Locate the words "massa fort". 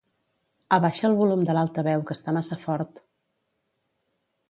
2.41-3.07